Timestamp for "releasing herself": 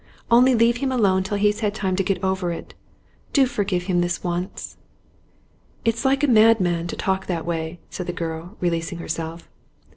8.59-9.47